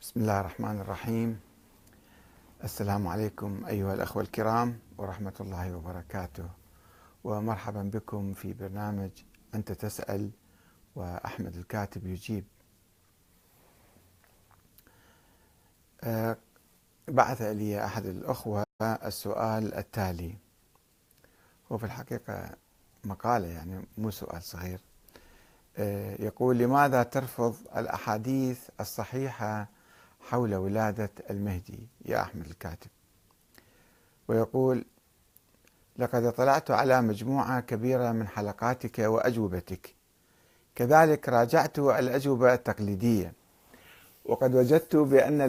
بسم 0.00 0.20
الله 0.20 0.40
الرحمن 0.40 0.80
الرحيم. 0.80 1.40
السلام 2.64 3.08
عليكم 3.08 3.64
أيها 3.66 3.94
الأخوة 3.94 4.22
الكرام 4.22 4.78
ورحمة 4.98 5.32
الله 5.40 5.76
وبركاته. 5.76 6.48
ومرحبا 7.24 7.82
بكم 7.82 8.34
في 8.34 8.52
برنامج 8.52 9.10
أنت 9.54 9.72
تسأل 9.72 10.30
وأحمد 10.96 11.56
الكاتب 11.56 12.06
يجيب. 12.06 12.44
أه، 16.04 16.36
بعث 17.08 17.42
لي 17.42 17.84
أحد 17.84 18.06
الأخوة 18.06 18.64
السؤال 18.82 19.74
التالي. 19.74 20.34
هو 21.72 21.78
في 21.78 21.84
الحقيقة 21.84 22.50
مقالة 23.04 23.46
يعني 23.48 23.86
مو 23.98 24.10
سؤال 24.10 24.42
صغير. 24.42 24.80
أه، 25.76 26.22
يقول 26.22 26.58
لماذا 26.58 27.02
ترفض 27.02 27.56
الأحاديث 27.76 28.68
الصحيحة 28.80 29.77
حول 30.20 30.54
ولادة 30.54 31.10
المهدي 31.30 31.88
يا 32.04 32.20
أحمد 32.22 32.46
الكاتب. 32.46 32.90
ويقول 34.28 34.84
لقد 35.96 36.24
اطلعت 36.24 36.70
على 36.70 37.02
مجموعة 37.02 37.60
كبيرة 37.60 38.12
من 38.12 38.28
حلقاتك 38.28 38.98
وأجوبتك. 38.98 39.94
كذلك 40.74 41.28
راجعت 41.28 41.78
الأجوبة 41.78 42.54
التقليدية 42.54 43.32
وقد 44.24 44.54
وجدت 44.54 44.96
بأن 44.96 45.40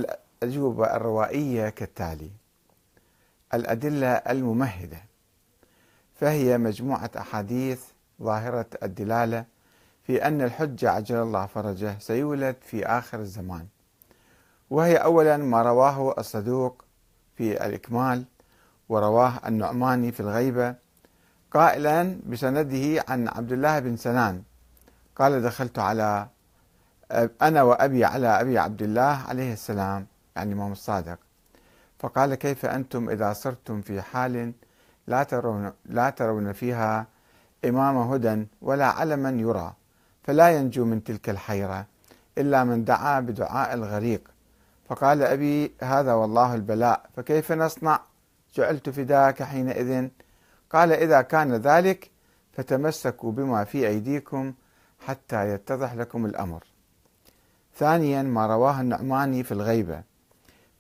الأجوبة 0.44 0.96
الروائية 0.96 1.70
كالتالي 1.70 2.32
الأدلة 3.54 4.08
الممهدة 4.12 4.98
فهي 6.16 6.58
مجموعة 6.58 7.12
أحاديث 7.18 7.82
ظاهرة 8.22 8.66
الدلالة 8.84 9.46
في 10.04 10.28
أن 10.28 10.42
الحجة 10.42 10.90
عجل 10.92 11.16
الله 11.16 11.46
فرجه 11.46 12.00
سيولد 12.00 12.56
في 12.62 12.86
آخر 12.86 13.20
الزمان. 13.20 13.68
وهي 14.70 14.96
أولا 14.98 15.38
ما 15.38 15.62
رواه 15.62 16.16
الصدوق 16.18 16.86
في 17.38 17.66
الإكمال 17.66 18.26
ورواه 18.90 19.34
النعماني 19.48 20.12
في 20.12 20.20
الغيبة 20.20 20.76
قائلا 21.52 22.20
بسنده 22.26 23.04
عن 23.08 23.28
عبد 23.28 23.52
الله 23.52 23.80
بن 23.80 23.98
سنان. 23.98 24.44
قال 25.16 25.42
دخلت 25.42 25.80
على 25.80 26.28
أنا 27.42 27.64
وأبي 27.64 28.06
على 28.06 28.28
أبي 28.28 28.58
عبد 28.58 28.82
الله 28.82 29.24
عليه 29.28 29.54
السلام 29.54 30.08
يعني 30.36 30.54
الإمام 30.54 30.72
الصادق. 30.72 31.20
فقال 32.00 32.36
كيف 32.36 32.66
أنتم 32.66 33.10
إذا 33.10 33.34
صرتم 33.34 33.82
في 33.82 34.02
حال 34.02 34.54
لا 35.08 35.24
ترون, 35.24 35.72
لا 35.86 36.10
ترون 36.10 36.54
فيها 36.54 37.08
إمام 37.66 37.98
هدى 37.98 38.48
ولا 38.62 38.86
علما 38.86 39.30
يرى 39.30 39.74
فلا 40.24 40.50
ينجو 40.50 40.86
من 40.86 41.04
تلك 41.04 41.30
الحيرة 41.30 41.86
إلا 42.38 42.64
من 42.64 42.84
دعا 42.84 43.20
بدعاء 43.20 43.74
الغريق 43.74 44.30
فقال 44.90 45.22
أبي 45.24 45.72
هذا 45.82 46.14
والله 46.14 46.56
البلاء 46.56 47.06
فكيف 47.16 47.52
نصنع؟ 47.52 48.00
جعلت 48.56 48.90
فداك 48.90 49.44
حينئذ. 49.44 50.08
قال 50.72 50.92
إذا 50.92 51.22
كان 51.22 51.56
ذلك 51.56 52.12
فتمسكوا 52.54 53.32
بما 53.32 53.64
في 53.64 53.88
أيديكم 53.88 54.54
حتى 55.00 55.50
يتضح 55.54 55.94
لكم 55.94 56.26
الأمر. 56.26 56.64
ثانيا 57.76 58.22
ما 58.22 58.48
رواه 58.48 58.82
النعماني 58.82 59.44
في 59.44 59.52
الغيبة 59.52 60.04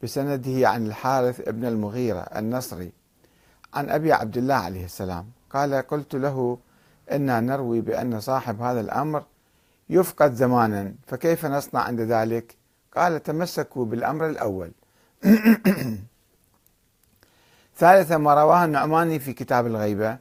بسنده 0.03 0.69
عن 0.69 0.85
الحارث 0.85 1.47
ابن 1.47 1.65
المغيرة 1.65 2.19
النصري 2.19 2.91
عن 3.73 3.89
أبي 3.89 4.13
عبد 4.13 4.37
الله 4.37 4.55
عليه 4.55 4.85
السلام. 4.85 5.31
قال 5.49 5.73
قلت 5.73 6.15
له 6.15 6.57
إنا 7.11 7.39
نروي 7.39 7.81
بأن 7.81 8.19
صاحب 8.19 8.61
هذا 8.61 8.79
الأمر 8.79 9.23
يفقد 9.89 10.33
زمانا 10.33 10.93
فكيف 11.07 11.45
نصنع 11.45 11.81
عند 11.81 12.01
ذلك؟ 12.01 12.58
قال 12.95 13.23
تمسكوا 13.23 13.85
بالأمر 13.85 14.29
الأول. 14.29 14.71
ثالثا 17.77 18.17
ما 18.17 18.33
رواه 18.33 18.65
النعماني 18.65 19.19
في 19.19 19.33
كتاب 19.33 19.67
الغيبة 19.67 20.17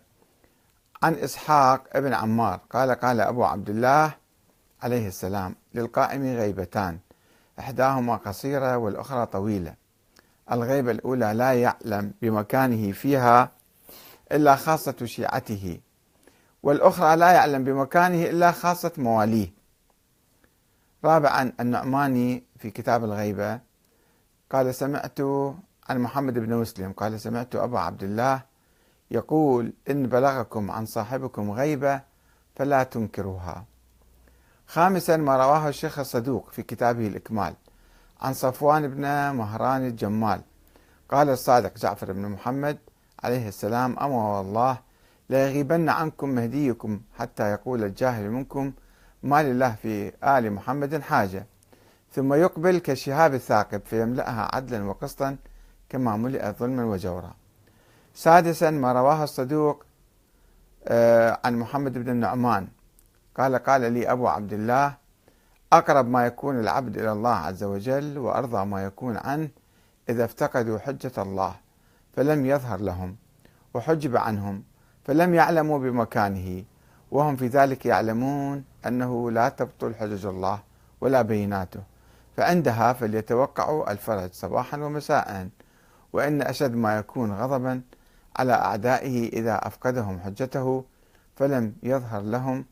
عن 1.03 1.15
إسحاق 1.15 1.85
ابن 1.93 2.15
عمار. 2.15 2.61
قال 2.71 2.91
قال 2.91 3.21
أبو 3.21 3.45
عبد 3.45 3.71
الله 3.71 4.15
عليه 4.83 5.09
السلام 5.09 5.55
للقائم 5.75 6.37
غيبتان 6.37 6.99
إحداهما 7.59 8.17
قصيرة 8.17 8.77
والأخرى 8.77 9.27
طويلة. 9.27 9.75
الغيبة 10.53 10.91
الأولى 10.91 11.33
لا 11.35 11.53
يعلم 11.53 12.13
بمكانه 12.23 12.93
فيها 12.93 13.51
إلا 14.33 14.57
خاصة 14.57 14.97
شيعته 15.05 15.81
والأخرى 16.63 17.17
لا 17.17 17.33
يعلم 17.33 17.65
بمكانه 17.65 18.25
إلا 18.25 18.53
خاصة 18.53 18.93
مواليه. 18.97 19.59
رابعا 21.05 21.53
النعماني 21.61 22.45
في 22.59 22.71
كتاب 22.71 23.05
الغيبة 23.05 23.61
قال 24.51 24.75
سمعت 24.75 25.21
عن 25.89 25.99
محمد 25.99 26.39
بن 26.39 26.55
مسلم. 26.55 26.93
قال 26.93 27.21
سمعت 27.21 27.57
أبا 27.57 27.79
عبد 27.81 28.03
الله 28.03 28.43
يقول 29.11 29.73
إن 29.91 30.07
بلغكم 30.07 30.71
عن 30.71 30.87
صاحبكم 30.87 31.51
غيبة 31.51 32.01
فلا 32.57 32.83
تنكروها. 32.83 33.65
خامسا 34.67 35.17
ما 35.17 35.37
رواه 35.37 35.69
الشيخ 35.69 35.99
الصدوق 35.99 36.51
في 36.51 36.63
كتابه 36.63 37.07
الإكمال 37.07 37.55
عن 38.21 38.33
صفوان 38.33 38.89
بن 38.89 39.03
مهران 39.37 39.87
الجمال. 39.87 40.41
قال 41.09 41.29
الصادق 41.29 41.79
جعفر 41.79 42.13
بن 42.13 42.29
محمد 42.29 42.79
عليه 43.23 43.49
السلام 43.49 43.99
أما 43.99 44.39
والله 44.39 44.79
ليغيبن 45.31 45.89
عنكم 45.89 46.29
مهديكم 46.29 47.01
حتى 47.19 47.51
يقول 47.51 47.85
الجاهل 47.85 48.31
منكم 48.31 48.73
ما 49.23 49.43
لله 49.43 49.75
في 49.83 50.13
آل 50.25 50.53
محمد 50.53 51.03
حاجة 51.03 51.47
ثم 52.13 52.35
يقبل 52.35 52.79
كشهاب 52.79 53.35
الثاقب 53.35 53.81
فيملأها 53.85 54.57
عدلا 54.57 54.85
وقسطا 54.85 55.37
كما 55.89 56.17
ملئت 56.17 56.59
ظلما 56.59 56.85
وجورا 56.85 57.35
سادسا 58.15 58.71
ما 58.71 58.93
رواه 58.93 59.25
الصدوق 59.25 59.85
آه، 60.85 61.41
عن 61.45 61.59
محمد 61.59 61.93
بن 61.99 62.11
النعمان. 62.11 62.69
قال 63.37 63.57
قال 63.57 63.93
لي 63.93 64.13
أبو 64.13 64.29
عبد 64.29 64.53
الله 64.53 64.95
أقرب 65.73 66.09
ما 66.09 66.27
يكون 66.27 66.61
العبد 66.61 66.99
إلى 66.99 67.13
الله 67.13 67.35
عز 67.35 67.65
وجل 67.65 68.19
وأرضى 68.19 68.65
ما 68.65 68.85
يكون 68.85 69.17
عنه 69.17 69.49
إذا 70.09 70.25
افتقدوا 70.25 70.79
حجة 70.79 71.13
الله 71.19 71.55
فلم 72.17 72.47
يظهر 72.47 72.81
لهم 72.81 73.17
وحجب 73.75 74.17
عنهم 74.17 74.63
فلم 75.05 75.35
يعلموا 75.35 75.79
بمكانه 75.79 76.65
وهم 77.11 77.37
في 77.37 77.47
ذلك 77.47 77.87
يعلمون 77.87 78.65
أنه 78.87 79.31
لا 79.31 79.49
تبطل 79.49 79.95
حجج 79.95 80.27
الله 80.27 80.59
ولا 81.01 81.23
بيناته. 81.23 81.83
فعندها 82.39 82.93
فليتوقعوا 82.93 83.93
الفرج 83.93 84.33
صباحا 84.33 84.77
ومساء 84.77 85.49
وإن 86.13 86.43
أشد 86.43 86.75
ما 86.75 86.97
يكون 86.97 87.33
غضبا 87.33 87.83
على 88.37 88.53
أعدائه 88.53 89.29
إذا 89.29 89.67
أفقدهم 89.67 90.21
حجته 90.21 90.85
فلم 91.37 91.75
يظهر 91.83 92.21
لهم 92.23 92.65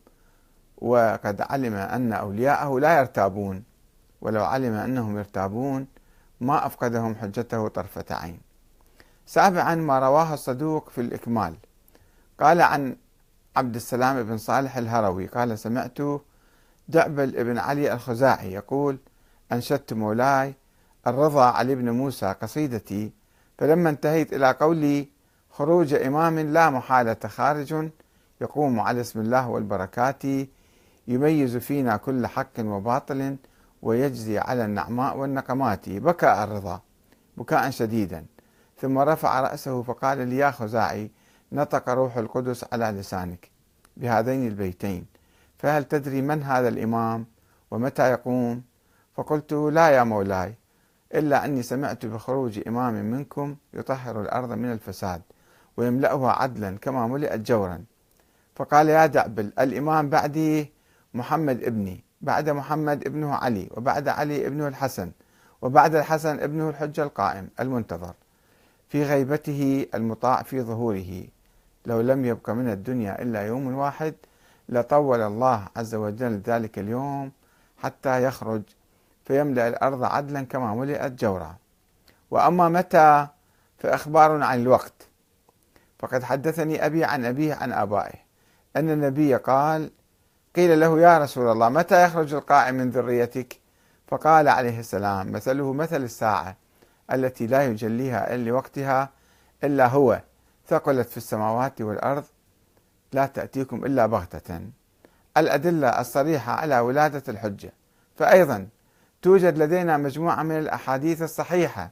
وقد 0.77 1.41
علم 1.41 1.73
أن 1.73 2.13
أولياءه 2.13 2.79
لا 2.79 2.99
يرتابون. 2.99 3.63
ولو 4.21 4.43
علم 4.45 4.73
أنهم 4.73 5.17
يرتابون 5.17 5.87
ما 6.41 6.65
أفقدهم 6.65 7.15
حجته 7.15 7.67
طرفة 7.67 8.05
عين. 8.09 8.39
سابعا 9.25 9.75
ما 9.75 9.99
رواه 9.99 10.33
الصدوق 10.33 10.89
في 10.89 11.01
الإكمال. 11.01 11.55
قال 12.39 12.61
عن 12.61 12.95
عبد 13.55 13.75
السلام 13.75 14.23
بن 14.23 14.37
صالح 14.37 14.77
الهروي 14.77 15.25
قال 15.25 15.59
سمعت 15.59 15.97
دعبل 16.87 17.43
بن 17.43 17.57
علي 17.57 17.93
الخزاعي 17.93 18.53
يقول 18.53 18.97
أنشدت 19.51 19.93
مولاي 19.93 20.53
الرضا 21.07 21.45
علي 21.45 21.75
بن 21.75 21.89
موسى 21.89 22.35
قصيدتي 22.41 23.11
فلما 23.57 23.89
انتهيت 23.89 24.33
إلى 24.33 24.51
قولي 24.51 25.07
خروج 25.49 25.93
إمام 25.93 26.39
لا 26.39 26.69
محالة 26.69 27.17
خارج 27.27 27.89
يقوم 28.41 28.79
على 28.79 29.01
اسم 29.01 29.19
الله 29.19 29.49
والبركات 29.49 30.23
يميز 31.07 31.57
فينا 31.57 31.97
كل 31.97 32.27
حق 32.27 32.59
وباطل 32.59 33.37
ويجزي 33.81 34.37
على 34.37 34.65
النعماء 34.65 35.17
والنقمات. 35.17 35.89
بكى 35.89 36.43
الرضا 36.43 36.81
بكاء 37.37 37.69
شديدا. 37.69 38.25
ثم 38.81 38.99
رفع 38.99 39.41
رأسه 39.41 39.83
فقال 39.83 40.27
لي 40.27 40.37
يا 40.37 40.51
خزاعي 40.51 41.11
نطق 41.51 41.89
روح 41.89 42.17
القدس 42.17 42.65
على 42.73 42.85
لسانك 42.85 43.51
بهذين 43.97 44.47
البيتين 44.47 45.05
فهل 45.57 45.83
تدري 45.83 46.21
من 46.21 46.43
هذا 46.43 46.67
الإمام 46.67 47.25
ومتى 47.71 48.11
يقوم؟ 48.11 48.63
فقلت 49.17 49.53
لا 49.53 49.89
يا 49.89 50.03
مولاي 50.03 50.55
إلا 51.15 51.45
أني 51.45 51.63
سمعت 51.63 52.05
بخروج 52.05 52.61
إمام 52.67 52.93
منكم 52.93 53.55
يطهر 53.73 54.21
الأرض 54.21 54.51
من 54.51 54.71
الفساد 54.71 55.21
ويملأها 55.77 56.31
عدلا 56.31 56.77
كما 56.77 57.07
ملئت 57.07 57.39
جورا. 57.39 57.83
فقال 58.55 58.89
يا 58.89 59.05
دعبل 59.05 59.51
الإمام 59.59 60.09
بعدي 60.09 60.71
محمد 61.13 61.63
ابني 61.63 62.03
بعد 62.21 62.49
محمد 62.49 63.07
ابنه 63.07 63.35
علي 63.35 63.69
وبعد 63.77 64.07
علي 64.07 64.47
ابنه 64.47 64.67
الحسن 64.67 65.11
وبعد 65.61 65.95
الحسن 65.95 66.39
ابنه 66.39 66.69
الحجة 66.69 67.03
القائم 67.03 67.49
المنتظر 67.59 68.13
في 68.89 69.03
غيبته 69.03 69.85
المطاع 69.95 70.41
في 70.41 70.61
ظهوره. 70.61 71.23
لو 71.85 72.01
لم 72.01 72.25
يبق 72.25 72.49
من 72.49 72.69
الدنيا 72.69 73.21
إلا 73.21 73.41
يوم 73.41 73.73
واحد 73.75 74.13
لطول 74.69 75.21
الله 75.21 75.67
عز 75.75 75.95
وجل 75.95 76.41
ذلك 76.45 76.79
اليوم 76.79 77.31
حتى 77.77 78.23
يخرج 78.23 78.61
فيملأ 79.27 79.67
الأرض 79.67 80.03
عدلا 80.03 80.41
كما 80.41 80.75
ملئت 80.75 81.11
جورا. 81.11 81.55
وأما 82.31 82.69
متى 82.69 83.27
فإخبار 83.77 84.43
عن 84.43 84.61
الوقت. 84.61 85.07
فقد 85.99 86.23
حدثني 86.23 86.85
أبي 86.85 87.03
عن 87.03 87.25
أبيه 87.25 87.53
عن 87.53 87.71
آبائه. 87.73 88.19
أن 88.75 88.89
النبي 88.89 89.35
قال 89.35 89.91
قيل 90.55 90.79
له 90.79 90.99
يا 90.99 91.17
رسول 91.17 91.51
الله 91.51 91.69
متى 91.69 92.03
يخرج 92.03 92.33
القائم 92.33 92.75
من 92.75 92.89
ذريتك؟ 92.89 93.59
فقال 94.07 94.47
عليه 94.47 94.79
السلام 94.79 95.31
مثله 95.31 95.73
مثل 95.73 96.03
الساعة 96.03 96.55
التي 97.13 97.47
لا 97.47 97.65
يجليها 97.65 98.37
لوقتها 98.37 99.09
إلا 99.63 99.87
هو 99.87 100.21
ثقلت 100.67 101.09
في 101.09 101.17
السماوات 101.17 101.81
والأرض 101.81 102.23
لا 103.13 103.25
تأتيكم 103.25 103.85
إلا 103.85 104.05
بغتة. 104.05 104.61
الأدلة 105.37 106.01
الصريحة 106.01 106.53
على 106.53 106.79
ولادة 106.79 107.23
الحجة. 107.27 107.73
فأيضا 108.15 108.67
توجد 109.27 109.57
لدينا 109.57 109.97
مجموعة 109.97 110.43
من 110.43 110.57
الأحاديث 110.57 111.21
الصحيحة 111.21 111.89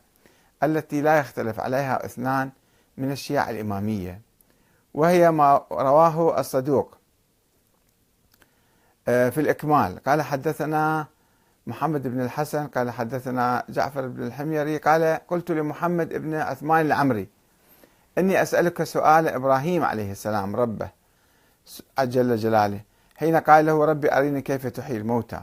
التي 0.64 1.02
لا 1.02 1.20
يختلف 1.20 1.60
عليها 1.60 2.06
اثنان 2.06 2.50
من 2.98 3.12
الشيعة 3.12 3.50
الإمامية 3.50 4.22
وهي 4.94 5.32
ما 5.32 5.66
رواه 5.72 6.40
الصدوق 6.40 6.98
آه، 9.08 9.30
في 9.30 9.42
الإكمال. 9.42 10.00
قال 10.04 10.22
حدثنا 10.22 11.08
محمد 11.68 12.08
بن 12.08 12.22
الحسن 12.22 12.68
قال 12.68 12.92
حدثنا 12.92 13.64
جعفر 13.70 14.08
بن 14.08 14.24
الحميري 14.24 14.78
قال 14.78 15.20
قلت 15.28 15.52
لمحمد 15.52 16.14
بن 16.14 16.34
عثمان 16.34 16.86
العمري 16.86 17.28
إني 18.18 18.42
أسألك 18.42 18.84
سؤال 18.84 19.28
إبراهيم 19.28 19.84
عليه 19.84 20.12
السلام 20.12 20.56
ربه 20.56 20.90
جل 22.00 22.36
جلاله 22.36 22.82
حين 23.16 23.36
قال 23.36 23.66
له 23.66 23.86
ربي 23.86 24.14
أريني 24.14 24.42
كيف 24.42 24.68
تحيي 24.68 24.98
الموتى؟ 24.98 25.42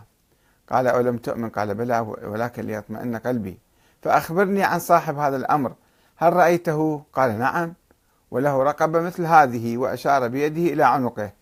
قال 0.73 0.87
أولم 0.87 1.17
تؤمن؟ 1.17 1.51
قال 1.51 1.75
بلى 1.75 2.01
ولكن 2.23 2.63
ليطمئن 2.63 3.17
قلبي. 3.17 3.59
فأخبرني 4.03 4.63
عن 4.63 4.79
صاحب 4.79 5.19
هذا 5.19 5.37
الأمر. 5.37 5.73
هل 6.17 6.33
رأيته؟ 6.33 7.03
قال 7.13 7.39
نعم 7.39 7.75
وله 8.31 8.63
رقبة 8.63 9.01
مثل 9.01 9.27
هذه 9.27 9.77
وأشار 9.77 10.29
بيده 10.29 10.73
إلى 10.73 10.83
عنقه. 10.83 11.33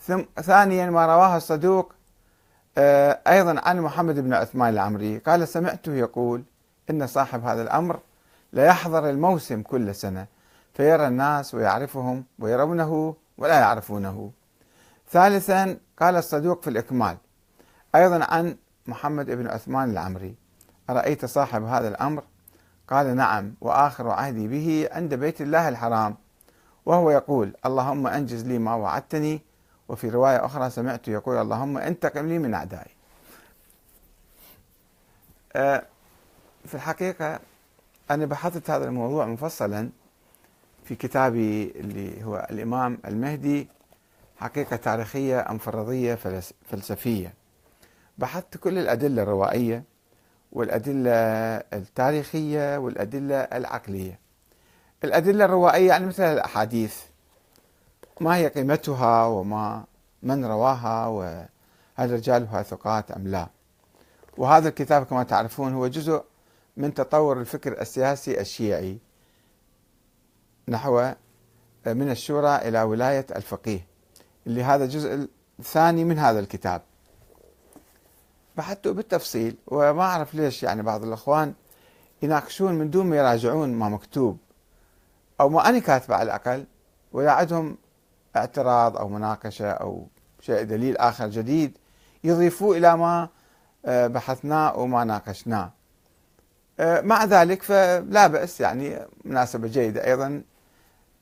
ثم 0.00 0.22
ثانيا 0.42 0.90
ما 0.90 1.06
رواه 1.06 1.36
الصدوق 1.36 1.92
آه، 2.78 3.20
أيضا 3.26 3.60
عن 3.64 3.80
محمد 3.80 4.18
بن 4.18 4.34
عثمان 4.34 4.72
العمري. 4.72 5.18
قال 5.18 5.48
سمعته 5.48 5.94
يقول 5.94 6.42
إن 6.90 7.06
صاحب 7.06 7.44
هذا 7.44 7.62
الأمر 7.62 8.00
ليحضر 8.52 9.10
الموسم 9.10 9.62
كل 9.62 9.94
سنة 9.94 10.26
فيرى 10.74 11.06
الناس 11.06 11.54
ويعرفهم 11.54 12.24
ويرونه 12.38 13.14
ولا 13.38 13.60
يعرفونه. 13.60 14.30
ثالثا 15.10 15.76
قال 16.00 16.16
الصدوق 16.16 16.62
في 16.62 16.70
الإكمال 16.70 17.16
أيضا 17.94 18.24
عن 18.24 18.56
محمد 18.86 19.30
بن 19.30 19.46
عثمان 19.46 19.90
العمري. 19.90 20.34
أرأيت 20.90 21.24
صاحب 21.24 21.64
هذا 21.64 21.88
الأمر؟ 21.88 22.24
قال 22.88 23.16
نعم 23.16 23.54
وآخر 23.60 24.08
عهدي 24.08 24.48
به 24.48 24.88
عند 24.92 25.14
بيت 25.14 25.40
الله 25.40 25.68
الحرام. 25.68 26.16
وهو 26.86 27.10
يقول 27.10 27.54
اللهم 27.66 28.06
أنجز 28.06 28.44
لي 28.46 28.58
ما 28.58 28.74
وعدتني. 28.74 29.40
وفي 29.88 30.08
رواية 30.08 30.44
أخرى 30.44 30.70
سمعت 30.70 31.08
يقول 31.08 31.36
اللهم 31.36 31.78
انتقم 31.78 32.26
لي 32.26 32.38
من 32.38 32.54
أعدائي. 32.54 32.90
آه، 35.56 35.82
في 36.66 36.74
الحقيقة 36.74 37.40
أنا 38.10 38.26
بحثت 38.26 38.70
هذا 38.70 38.84
الموضوع 38.84 39.26
مفصلا 39.26 39.90
في 40.84 40.94
كتابي 40.94 41.70
اللي 41.76 42.24
هو 42.24 42.46
الإمام 42.50 42.98
المهدي 43.06 43.68
حقيقة 44.36 44.76
تاريخية 44.76 45.50
أم 45.50 45.58
فرضية 45.58 46.14
فلسفية. 46.70 47.41
بحثت 48.22 48.56
كل 48.56 48.78
الأدلة 48.78 49.22
الروائية 49.22 49.84
والأدلة 50.52 51.10
التاريخية 51.72 52.78
والأدلة 52.78 53.36
العقلية. 53.36 54.18
الأدلة 55.04 55.44
الروائية 55.44 55.88
يعني 55.88 56.06
مثل 56.06 56.22
الأحاديث. 56.22 56.96
ما 58.20 58.36
هي 58.36 58.48
قيمتها 58.48 59.26
وما 59.26 59.84
من 60.22 60.44
رواها 60.44 61.06
وهل 61.06 62.10
رجالها 62.12 62.62
ثقات 62.62 63.10
أم 63.10 63.28
لا. 63.28 63.48
وهذا 64.36 64.68
الكتاب 64.68 65.06
كما 65.06 65.22
تعرفون 65.22 65.74
هو 65.74 65.86
جزء 65.86 66.24
من 66.76 66.94
تطور 66.94 67.40
الفكر 67.40 67.80
السياسي 67.80 68.40
الشيعي 68.40 68.98
نحو 70.68 71.12
من 71.86 72.10
الشورى 72.10 72.56
إلى 72.56 72.82
ولاية 72.82 73.26
الفقيه. 73.36 73.86
اللي 74.46 74.64
هذا 74.64 74.84
الجزء 74.84 75.28
الثاني 75.58 76.04
من 76.04 76.18
هذا 76.18 76.38
الكتاب. 76.38 76.82
بحثته 78.56 78.92
بالتفصيل 78.92 79.56
وما 79.66 80.02
أعرف 80.02 80.34
ليش 80.34 80.62
يعني 80.62 80.82
بعض 80.82 81.04
الأخوان 81.04 81.54
يناقشون 82.22 82.74
من 82.74 82.90
دون 82.90 83.06
ما 83.06 83.16
يراجعون 83.16 83.72
ما 83.72 83.88
مكتوب 83.88 84.38
أو 85.40 85.48
ما 85.48 85.68
أنا 85.68 85.78
كاتبة 85.78 86.14
على 86.14 86.22
الأقل 86.22 86.66
ولا 87.12 87.32
عندهم 87.32 87.76
اعتراض 88.36 88.96
أو 88.96 89.08
مناقشة 89.08 89.70
أو 89.70 90.06
شيء 90.40 90.62
دليل 90.62 90.96
آخر 90.96 91.28
جديد 91.28 91.78
يضيفوه 92.24 92.76
إلى 92.76 92.96
ما 92.96 93.28
آه، 93.86 94.06
بحثناه 94.06 94.78
وما 94.78 95.04
ناقشناه. 95.04 95.72
آه، 96.80 97.00
مع 97.00 97.24
ذلك 97.24 97.62
فلا 97.62 98.26
بأس 98.26 98.60
يعني 98.60 98.98
مناسبة 99.24 99.68
جيدة 99.68 100.04
أيضا 100.06 100.42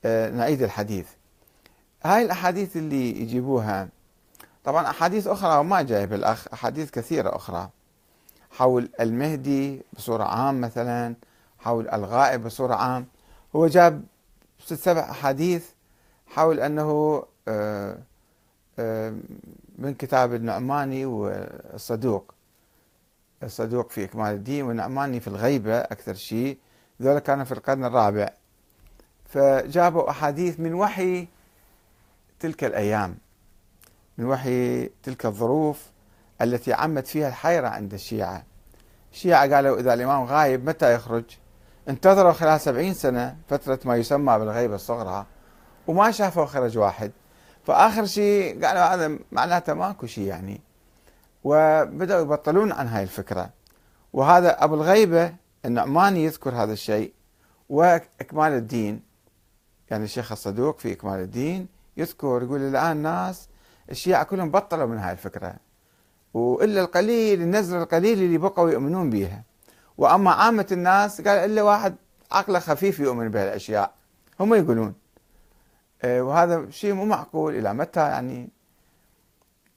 آه، 0.04 0.30
نعيد 0.30 0.62
الحديث. 0.62 1.06
هاي 2.04 2.22
الأحاديث 2.22 2.76
اللي 2.76 3.20
يجيبوها 3.22 3.88
طبعا 4.64 4.90
أحاديث 4.90 5.26
أخرى 5.26 5.58
وما 5.58 5.82
جايب 5.82 6.12
الأخ 6.12 6.46
أحاديث 6.52 6.90
كثيرة 6.90 7.36
أخرى. 7.36 7.68
حول 8.50 8.88
المهدي 9.00 9.82
بصورة 9.92 10.24
عام 10.24 10.60
مثلا 10.60 11.14
حول 11.58 11.88
الغائب 11.88 12.44
بصورة 12.44 12.74
عام. 12.74 13.06
هو 13.56 13.66
جاب 13.66 14.04
ست 14.58 14.74
سبع 14.74 15.10
أحاديث 15.10 15.66
حول 16.26 16.60
أنه 16.60 17.22
آه، 17.48 17.98
آه، 18.78 19.14
من 19.78 19.94
كتاب 19.94 20.34
النعماني 20.34 21.06
والصدوق. 21.06 22.34
الصدوق 23.42 23.90
في 23.90 24.04
إكمال 24.04 24.34
الدين 24.34 24.64
والنعماني 24.64 25.20
في 25.20 25.28
الغيبة 25.28 25.78
أكثر 25.78 26.14
شيء. 26.14 26.58
ذولا 27.02 27.18
كانوا 27.18 27.44
في 27.44 27.52
القرن 27.52 27.84
الرابع. 27.84 28.28
فجابوا 29.28 30.10
أحاديث 30.10 30.60
من 30.60 30.74
وحي 30.74 31.28
تلك 32.40 32.64
الأيام. 32.64 33.16
من 34.20 34.26
وحي 34.26 34.86
تلك 35.02 35.26
الظروف 35.26 35.86
التي 36.42 36.72
عمت 36.72 37.06
فيها 37.06 37.28
الحيرة 37.28 37.68
عند 37.68 37.94
الشيعة. 37.94 38.44
الشيعة 39.12 39.54
قالوا 39.54 39.80
إذا 39.80 39.94
الإمام 39.94 40.24
غايب 40.24 40.68
متى 40.68 40.94
يخرج؟ 40.94 41.24
انتظروا 41.88 42.32
خلال 42.32 42.60
سبعين 42.60 42.94
سنة 42.94 43.36
فترة 43.48 43.78
ما 43.84 43.96
يسمى 43.96 44.38
بالغيبة 44.38 44.74
الصغرى 44.74 45.26
وما 45.86 46.10
شافوا 46.10 46.46
خرج 46.46 46.78
واحد. 46.78 47.12
فآخر 47.64 48.06
شيء 48.06 48.66
قالوا 48.66 48.94
هذا 48.94 49.18
معناته 49.32 49.74
ماكو 49.74 50.06
شيء 50.06 50.24
يعني. 50.24 50.60
وبدأوا 51.44 52.20
يبطلون 52.20 52.72
عن 52.72 52.88
هاي 52.88 53.02
الفكرة. 53.02 53.50
وهذا 54.12 54.64
أبو 54.64 54.74
الغيبة 54.74 55.34
النعماني 55.64 56.24
يذكر 56.24 56.50
هذا 56.50 56.72
الشيء. 56.72 57.12
وإكمال 57.68 58.52
الدين 58.52 59.02
يعني 59.90 60.04
الشيخ 60.04 60.32
الصدوق 60.32 60.78
في 60.78 60.92
إكمال 60.92 61.20
الدين 61.20 61.68
يذكر 61.96 62.42
يقول 62.42 62.60
الآن 62.60 62.96
ناس 62.96 63.49
الشيعة 63.90 64.24
كلهم 64.24 64.50
بطلوا 64.50 64.86
من 64.86 64.98
هاي 64.98 65.12
الفكرة. 65.12 65.54
وإلا 66.34 66.80
القليل 66.80 67.42
النزر 67.42 67.82
القليل 67.82 68.18
اللي 68.18 68.38
بقوا 68.38 68.70
يؤمنون 68.70 69.10
بها 69.10 69.42
وأما 69.98 70.30
عامة 70.30 70.66
الناس 70.72 71.20
قال 71.20 71.38
إلا 71.38 71.62
واحد 71.62 71.94
عقله 72.32 72.58
خفيف 72.58 73.00
يؤمن 73.00 73.28
بهالأشياء 73.28 73.92
هم 74.40 74.54
يقولون. 74.54 74.94
آه، 76.02 76.22
وهذا 76.22 76.70
شيء 76.70 76.92
مو 76.92 77.04
معقول 77.04 77.56
إلى 77.56 77.74
متى 77.74 78.00
يعني 78.00 78.48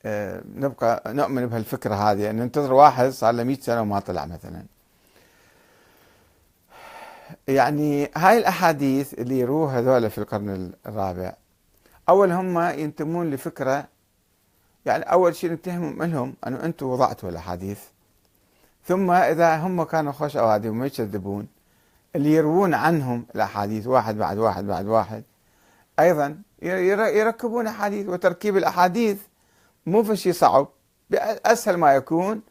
آه، 0.05 0.41
نبقى 0.55 1.13
نؤمن 1.13 1.45
بهالفكرة 1.45 1.95
هذه. 1.95 2.29
أن 2.29 2.35
ننتظر 2.35 2.73
واحد 2.73 3.09
صار 3.09 3.33
له 3.33 3.43
100 3.43 3.59
سنة 3.59 3.81
وما 3.81 3.99
طلع 3.99 4.25
مثلا. 4.25 4.63
يعني 7.47 8.11
هاي 8.15 8.37
الأحاديث 8.37 9.13
اللي 9.13 9.39
يروها 9.39 9.79
هذول 9.79 10.09
في 10.09 10.17
القرن 10.17 10.71
الرابع 10.85 11.33
أول 12.09 12.31
هم 12.31 12.59
ينتمون 12.59 13.29
لفكرة 13.31 13.87
يعني 14.85 15.03
أول 15.03 15.35
شيء 15.35 15.51
نتهمهم 15.51 16.03
لهم 16.03 16.33
أنه 16.47 16.65
أنتم 16.65 16.85
وضعتوا 16.85 17.29
الأحاديث. 17.29 17.79
ثم 18.85 19.11
إذا 19.11 19.57
هم 19.57 19.83
كانوا 19.83 20.11
خوش 20.11 20.37
أوادي 20.37 20.69
وما 20.69 20.85
يكذبون 20.85 21.47
اللي 22.15 22.33
يروون 22.33 22.73
عنهم 22.73 23.25
الأحاديث 23.35 23.87
واحد 23.87 24.17
بعد 24.17 24.37
واحد 24.37 24.67
بعد 24.67 24.85
واحد. 24.85 25.23
أيضا 25.99 26.37
يركبون 26.61 27.67
أحاديث 27.67 28.07
وتركيب 28.09 28.57
الأحاديث 28.57 29.17
مو 29.85 30.03
في 30.03 30.15
شيء 30.15 30.33
صعب. 30.33 30.67
أسهل 31.45 31.77
ما 31.77 31.93
يكون 31.93 32.41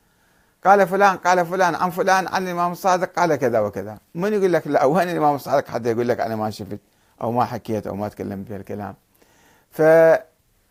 قال 0.64 0.88
فلان 0.88 1.16
قال 1.16 1.46
فلان 1.46 1.74
عن 1.74 1.90
فلان 1.90 2.28
عن 2.28 2.42
الإمام 2.42 2.72
الصادق 2.72 3.12
قال 3.12 3.36
كذا 3.36 3.60
وكذا. 3.60 3.98
من 4.14 4.32
يقول 4.32 4.52
لك 4.52 4.66
لا؟ 4.66 4.84
وين 4.84 5.08
الإمام 5.08 5.34
الصادق؟ 5.34 5.68
حتى 5.68 5.90
يقول 5.90 6.08
لك 6.08 6.20
أنا 6.20 6.36
ما 6.36 6.50
شفت 6.50 6.78
أو 7.22 7.32
ما 7.32 7.44
حكيت 7.44 7.86
أو 7.86 7.94
ما 7.96 8.08
تكلمت 8.08 8.48
بهالكلام 8.48 8.94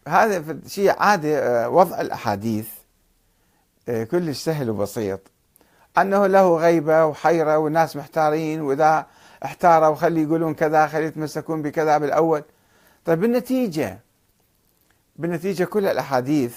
فهذا 0.05 0.57
شيء 0.67 0.99
عادي 0.99 1.37
آه، 1.37 1.69
وضع 1.69 2.01
الأحاديث 2.01 2.67
آه، 3.89 4.03
كلش 4.03 4.37
سهل 4.43 4.69
وبسيط. 4.69 5.19
أنه 5.97 6.27
له 6.27 6.57
غيبة 6.57 7.05
وحيرة 7.05 7.57
والناس 7.57 7.95
محتارين 7.95 8.61
وإذا 8.61 9.05
احتاروا 9.45 9.95
خلي 9.95 10.23
يقولون 10.23 10.53
كذا 10.53 10.87
خلي 10.87 11.05
يتمسكون 11.05 11.61
بكذا 11.61 11.97
بالأول. 11.97 12.43
طيب 13.05 13.19
بالنتيجة 13.19 13.99
بالنتيجة 15.15 15.63
كل 15.63 15.85
الأحاديث 15.85 16.55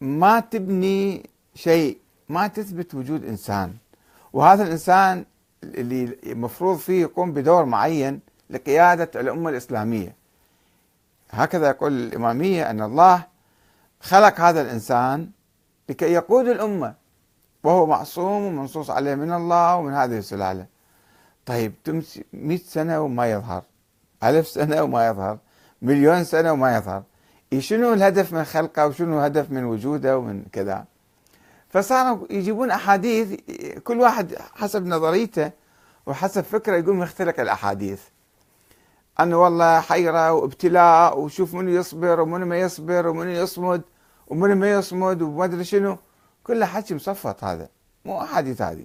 ما 0.00 0.40
تبني 0.40 1.30
شيء 1.54 1.98
ما 2.28 2.46
تثبت 2.46 2.94
وجود 2.94 3.24
إنسان. 3.24 3.74
وهذا 4.32 4.62
الإنسان 4.62 5.24
اللي 5.64 6.16
المفروض 6.26 6.78
فيه 6.78 7.00
يقوم 7.00 7.32
بدور 7.32 7.64
معين 7.64 8.20
لقيادة 8.50 9.20
الأمة 9.20 9.50
الإسلامية. 9.50 10.19
هكذا 11.30 11.68
يقول 11.68 11.92
الإمامية 11.92 12.70
أن 12.70 12.82
الله 12.82 13.26
خلق 14.00 14.40
هذا 14.40 14.60
الإنسان 14.60 15.30
لكي 15.88 16.12
يقود 16.12 16.48
الأمة 16.48 16.94
وهو 17.64 17.86
معصوم 17.86 18.44
ومنصوص 18.44 18.90
عليه 18.90 19.14
من 19.14 19.32
الله 19.32 19.76
ومن 19.76 19.92
هذه 19.94 20.18
السلالة. 20.18 20.66
طيب 21.46 21.72
تمشي 21.84 22.24
100 22.32 22.58
سنة 22.58 23.00
وما 23.00 23.30
يظهر 23.30 23.62
ألف 24.22 24.48
سنة 24.48 24.82
وما 24.82 25.06
يظهر 25.06 25.38
مليون 25.82 26.24
سنة 26.24 26.52
وما 26.52 26.76
يظهر. 26.76 27.02
شنو 27.58 27.92
الهدف 27.92 28.32
من 28.32 28.44
خلقه 28.44 28.86
وشنو 28.86 29.18
الهدف 29.18 29.50
من 29.50 29.64
وجوده 29.64 30.18
ومن 30.18 30.44
كذا؟ 30.52 30.84
فصاروا 31.68 32.26
يجيبون 32.30 32.70
أحاديث 32.70 33.40
كل 33.84 34.00
واحد 34.00 34.34
حسب 34.54 34.86
نظريته 34.86 35.50
وحسب 36.06 36.40
فكره 36.40 36.76
يقول 36.76 36.96
مختلق 36.96 37.40
الأحاديث. 37.40 38.00
أنه 39.22 39.42
والله 39.42 39.80
حيرة 39.80 40.32
وابتلاء 40.32 41.20
وشوف 41.20 41.54
منو 41.54 41.70
يصبر 41.70 42.20
ومنو 42.20 42.46
ما 42.46 42.60
يصبر 42.60 43.06
ومنو 43.06 43.30
يصمد 43.30 43.82
ومنو 44.26 44.54
ما 44.54 44.70
يصمد 44.70 45.22
وما 45.22 45.44
أدري 45.44 45.64
شنو. 45.64 45.96
كله 46.44 46.66
حكي 46.66 46.94
مصفط 46.94 47.44
هذا 47.44 47.68
مو 48.04 48.22
أحاديث 48.22 48.62
هذه 48.62 48.84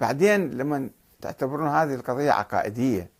بعدين 0.00 0.50
لما 0.50 0.90
تعتبرون 1.20 1.68
هذه 1.68 1.94
القضية 1.94 2.30
عقائدية 2.30 3.10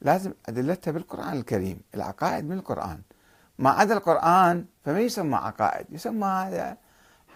لازم 0.00 0.32
أدلتها 0.48 0.90
بالقرآن 0.90 1.32
الكريم 1.32 1.80
العقائد 1.94 2.44
من 2.44 2.58
القرآن. 2.58 3.00
ما 3.58 3.70
عدا 3.70 3.94
القرآن 3.94 4.64
فما 4.84 5.00
يسمى 5.00 5.36
عقائد 5.36 5.86
يسمى 5.90 6.26
هذا 6.26 6.76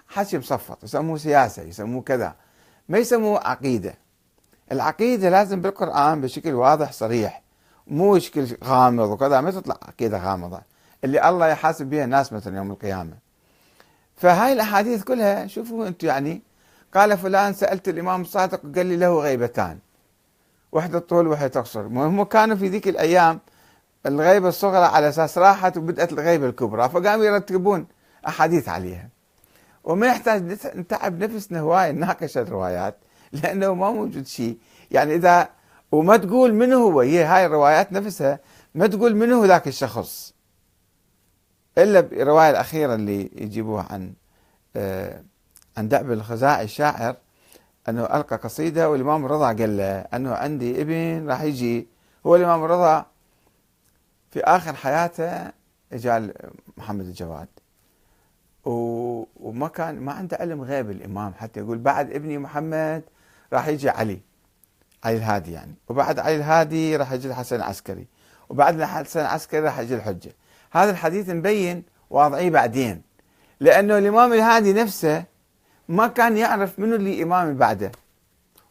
حكي 0.09 0.39
مصفط 0.39 0.85
يسموه 0.85 1.19
سياسة 1.19 1.63
يسموه 1.63 2.03
كذا. 2.03 2.35
ما 2.89 2.99
يسموه 2.99 3.49
عقيدة. 3.49 3.95
العقيدة 4.73 5.31
لازم 5.31 5.61
بالقرآن 5.61 6.21
بشكل 6.21 6.55
واضح 6.55 6.93
صريح. 6.93 7.44
مو 7.87 8.15
بشكل 8.15 8.47
غامض 8.65 9.09
وكذا 9.09 9.41
ما 9.41 9.51
تطلع 9.51 9.79
عقيدة 9.83 10.19
غامضة. 10.19 10.61
اللي 11.05 11.29
الله 11.29 11.47
يحاسب 11.47 11.87
بها 11.87 12.05
الناس 12.05 12.33
مثلا 12.33 12.57
يوم 12.57 12.71
القيامة. 12.71 13.13
فهاي 14.17 14.53
الأحاديث 14.53 15.05
كلها 15.05 15.47
شوفوا 15.47 15.87
أنتم 15.87 16.07
يعني 16.07 16.43
قال 16.95 17.19
فلان 17.19 17.53
سألت 17.53 17.89
الإمام 17.89 18.21
الصادق 18.21 18.61
قال 18.77 18.87
لي 18.87 18.97
له 18.97 19.21
غيبتان. 19.21 19.79
وحدة 20.73 20.99
طول 20.99 21.29
وحدة 21.29 21.49
تقصر. 21.49 21.81
هم 21.81 22.23
كانوا 22.23 22.57
في 22.57 22.69
ذيك 22.69 22.89
الأيام 22.89 23.41
الغيبة 24.07 24.49
الصغرى 24.49 24.85
على 24.85 25.09
أساس 25.09 25.39
راحت 25.39 25.77
وبدأت 25.77 26.13
الغيبة 26.13 26.47
الكبرى 26.47 26.89
فقاموا 26.89 27.25
يرتبون 27.25 27.87
أحاديث 28.29 28.69
عليها. 28.69 29.09
وما 29.85 30.07
يحتاج 30.07 30.43
نتعب 30.77 31.25
نفسنا 31.25 31.61
هواية 31.61 31.91
نناقش 31.91 32.39
الروايات 32.39 32.97
لأنه 33.33 33.75
ما 33.75 33.91
موجود 33.91 34.27
شيء. 34.27 34.59
يعني 34.91 35.15
إذا 35.15 35.49
وما 35.95 36.17
تقول 36.17 36.55
منه 36.55 36.77
هو؟ 36.77 37.01
هي 37.01 37.25
هاي 37.25 37.47
الروايات 37.47 37.93
نفسها 37.93 38.39
ما 38.75 38.87
تقول 38.87 39.17
منه 39.17 39.45
ذاك 39.45 39.69
الشخص. 39.69 40.35
إلا 41.79 42.01
بالرواية 42.01 42.51
الأخيرة 42.51 42.95
اللي 42.95 43.31
يجيبوها 43.35 43.87
عن 43.91 44.13
آه 44.77 45.23
عن 45.77 45.89
دعب 45.89 46.13
الخزاعي 46.13 46.65
الشاعر 46.65 47.17
أنه 47.89 48.05
ألقى 48.05 48.37
قصيدة 48.37 48.91
والإمام 48.91 49.25
الرضا 49.27 49.47
قال 49.47 49.77
له 49.77 49.99
أنه 50.01 50.35
عندي 50.35 50.81
ابن 50.81 51.29
راح 51.29 51.43
يجي. 51.43 51.89
هو 52.27 52.37
الإمام 52.37 52.65
الرضا 52.65 53.07
في 54.31 54.41
آخر 54.41 54.75
حياته 54.75 55.51
جاء 55.93 56.35
محمد 56.77 57.05
الجواد. 57.05 57.49
وما 58.65 59.69
كان 59.69 60.01
ما 60.01 60.13
عنده 60.13 60.37
علم 60.41 60.63
غيب 60.63 60.91
الإمام 60.91 61.35
حتى 61.35 61.61
يقول 61.61 61.79
بعد 61.79 62.13
ابني 62.13 62.39
محمد 62.39 63.03
راح 63.53 63.69
يجي 63.69 63.91
علي. 63.91 64.21
علي 65.05 65.17
الهادي 65.17 65.53
يعني. 65.53 65.75
وبعد 65.89 66.19
علي 66.19 66.37
الهادي 66.37 66.97
راح 66.97 67.13
يجي 67.13 67.29
الحسن 67.29 67.57
العسكري. 67.57 68.07
وبعد 68.49 68.81
الحسن 68.81 69.21
العسكري 69.21 69.61
راح 69.61 69.79
يجي 69.79 69.95
الحجة. 69.95 70.33
هذا 70.73 70.91
الحديث 70.91 71.31
مبين 71.31 71.83
واضعيه 72.11 72.51
بعدين. 72.51 73.03
لأنه 73.61 73.99
الإمام 73.99 74.33
الهادي 74.33 74.73
نفسه 74.73 75.25
ما 75.89 76.07
كان 76.07 76.37
يعرف 76.37 76.79
منو 76.79 76.97
اللي 76.97 77.23
إمام 77.23 77.57
بعده. 77.57 77.93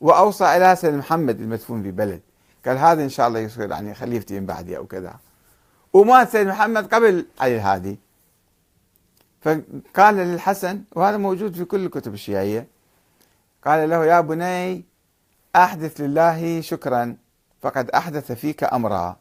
وأوصى 0.01 0.57
إلى 0.57 0.75
سيدنا 0.75 0.97
محمد 0.97 1.41
المدفون 1.41 1.83
في 1.83 1.91
بلد. 1.91 2.21
قال 2.65 2.77
هذا 2.77 3.03
إن 3.03 3.09
شاء 3.09 3.27
الله 3.27 3.39
يصير 3.39 3.71
يعني 3.71 3.93
خليفتي 3.93 4.39
من 4.39 4.45
بعدي 4.45 4.77
أو 4.77 4.85
كذا. 4.85 5.15
ومات 5.93 6.29
سيدنا 6.29 6.53
محمد 6.53 6.93
قبل 6.93 7.25
علي 7.39 7.55
الهادي 7.55 7.99
فقال 9.41 10.15
للحسن 10.15 10.83
وهذا 10.91 11.17
موجود 11.17 11.55
في 11.55 11.65
كل 11.65 11.85
الكتب 11.85 12.13
الشيعية. 12.13 12.67
قال 13.65 13.89
له 13.89 14.05
يا 14.05 14.21
بني 14.21 14.85
أحدث 15.55 16.01
لله 16.01 16.61
شكرا 16.61 17.15
فقد 17.61 17.89
أحدث 17.89 18.31
فيك 18.31 18.63
أمرا. 18.63 19.17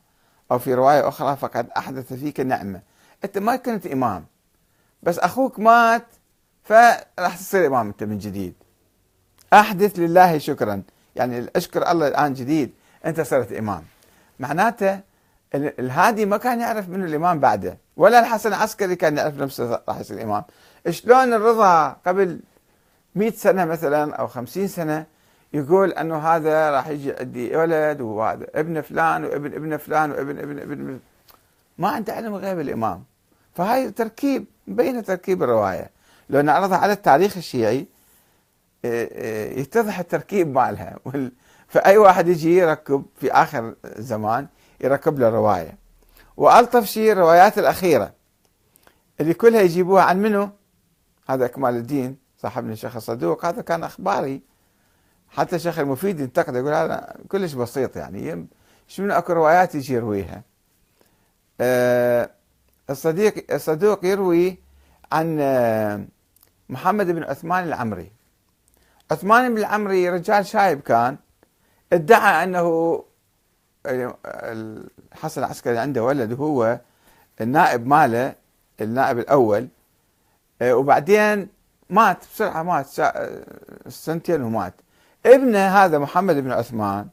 أو 0.50 0.58
في 0.58 0.74
رواية 0.74 1.08
أخرى 1.08 1.36
فقد 1.36 1.70
أحدث 1.76 2.12
فيك 2.12 2.40
نعمة. 2.40 2.80
أنت 3.24 3.38
ما 3.38 3.56
كنت 3.56 3.86
إمام. 3.86 4.24
بس 5.02 5.18
أخوك 5.18 5.58
مات 5.60 6.06
فراح 6.64 7.36
تصير 7.36 7.66
إمام 7.66 7.86
أنت 7.86 8.04
من 8.04 8.18
جديد. 8.18 8.54
أحدث 9.52 9.98
لله 9.98 10.38
شكرا. 10.38 10.82
يعني 11.16 11.46
أشكر 11.56 11.90
الله 11.90 12.08
الآن 12.08 12.34
جديد 12.34 12.72
أنت 13.06 13.20
صرت 13.20 13.52
إمام. 13.52 13.84
معناته 14.40 15.00
الهادي 15.54 16.26
ما 16.26 16.36
كان 16.36 16.60
يعرف 16.60 16.88
من 16.88 17.04
الإمام 17.04 17.40
بعده. 17.40 17.78
ولا 17.96 18.20
الحسن 18.20 18.48
العسكري 18.48 18.96
كان 18.96 19.16
يعرف 19.16 19.34
نفسه 19.34 19.80
راح 19.88 19.98
يصير 19.98 20.22
إمام. 20.22 20.44
شلون 20.90 21.32
الرضا 21.32 21.88
قبل 22.06 22.40
100 23.14 23.30
سنة 23.30 23.64
مثلا 23.64 24.14
أو 24.16 24.26
50 24.26 24.68
سنة 24.68 25.06
يقول 25.54 25.92
أنه 25.92 26.18
هذا 26.18 26.70
راح 26.70 26.88
يجي 26.88 27.12
عندي 27.12 27.56
ولد 27.56 28.00
وهذا 28.00 28.46
ابن 28.54 28.80
فلان 28.80 29.24
وابن 29.24 29.54
ابن 29.54 29.76
فلان 29.76 30.10
وابن 30.10 30.38
ابن 30.38 30.58
ابن, 30.58 31.00
ما 31.78 31.88
عنده 31.88 32.12
علم 32.12 32.34
غيب 32.34 32.60
الإمام. 32.60 33.04
فهاي 33.54 33.90
تركيب 33.90 34.44
مبينة 34.66 35.00
تركيب 35.00 35.42
الرواية. 35.42 35.90
لو 36.30 36.40
نعرضها 36.40 36.78
على 36.78 36.92
التاريخ 36.92 37.36
الشيعي 37.36 37.86
إيه، 38.84 39.12
إيه، 39.12 39.60
يتضح 39.60 39.98
التركيب 39.98 40.54
مالها. 40.54 40.98
فأي 41.68 41.98
واحد 41.98 42.28
يجي 42.28 42.56
يركب 42.56 43.04
في 43.16 43.32
آخر 43.32 43.74
الزمان 43.84 44.46
يركب 44.80 45.18
له 45.18 45.28
رواية. 45.28 45.78
وألطف 46.36 46.84
شيء 46.84 47.12
الروايات 47.12 47.58
الأخيرة 47.58 48.12
اللي 49.20 49.34
كلها 49.34 49.60
يجيبوها 49.60 50.02
عن 50.02 50.22
منه 50.22 50.50
هذا 51.28 51.46
كمال 51.46 51.76
الدين 51.76 52.16
صاحبنا 52.38 52.72
الشيخ 52.72 52.96
الصدوق. 52.96 53.44
هذا 53.46 53.62
كان 53.62 53.84
أخباري. 53.84 54.51
حتى 55.36 55.56
الشيخ 55.56 55.78
المفيد 55.78 56.20
ينتقد 56.20 56.54
يقول 56.54 56.74
هذا 56.74 57.16
كلش 57.28 57.52
بسيط 57.52 57.96
يعني. 57.96 58.46
شنو 58.88 59.14
أكو 59.14 59.32
روايات 59.32 59.74
يجي 59.74 59.94
يرويها؟ 59.94 60.42
أه 61.60 62.30
الصديق 62.90 63.52
الصدوق 63.52 64.04
يروي 64.04 64.58
عن 65.12 65.38
آه، 65.40 66.04
محمد 66.68 67.06
بن 67.06 67.22
عثمان 67.22 67.64
العمري. 67.64 68.12
عثمان 69.10 69.54
بن 69.54 69.58
العمري 69.58 70.08
رجال 70.08 70.46
شايب 70.46 70.80
كان 70.80 71.16
ادعى 71.92 72.44
أنه 72.44 73.04
الحسن 73.86 75.44
العسكري 75.44 75.78
عنده 75.78 76.02
ولد 76.02 76.32
هو 76.32 76.80
النائب 77.40 77.86
ماله 77.86 78.34
النائب 78.80 79.18
الأول. 79.18 79.68
آه، 80.62 80.74
وبعدين 80.74 81.48
مات 81.90 82.18
بسرعة 82.34 82.62
مات 82.62 82.86
سنتين 83.88 84.42
ومات. 84.42 84.74
ابنه 85.26 85.58
هذا 85.58 85.98
محمد 85.98 86.36
بن 86.36 86.52
عثمان 86.52 87.08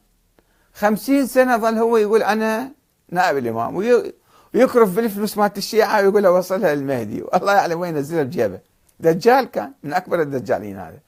خمسين 0.74 1.26
سنة 1.26 1.56
ظل 1.56 1.78
هو 1.78 1.96
يقول 1.96 2.22
أنا 2.22 2.70
نائب 3.10 3.36
الإمام 3.38 3.76
ويكرف 4.54 4.96
بالفلوس 4.96 5.38
مالت 5.38 5.58
الشيعة 5.58 6.00
ويقول 6.00 6.22
له 6.22 6.30
وصلها 6.30 6.74
للمهدي. 6.74 7.22
والله 7.22 7.52
يعلم 7.52 7.80
وين 7.80 7.94
نزلها 7.94 8.22
بجيبه 8.22 8.60
دجال 9.00 9.50
كان 9.50 9.72
من 9.82 9.92
أكبر 9.92 10.22
الدجالين 10.22 10.78
هذا. 10.78 10.98